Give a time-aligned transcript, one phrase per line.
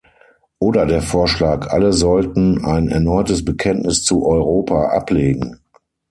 [0.57, 5.59] Oder der Vorschlag, alle sollten ein erneutes Bekenntnis zu Europa ablegen.